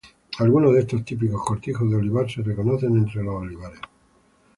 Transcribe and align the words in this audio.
Algunos 0.39 0.73
de 0.73 0.79
estos 0.79 1.05
típicos 1.05 1.45
cortijos 1.45 1.87
de 1.87 1.95
olivar 1.97 2.27
se 2.27 2.41
reconocen 2.41 2.97
entre 2.97 3.21
los 3.23 3.35
olivares. 3.35 3.79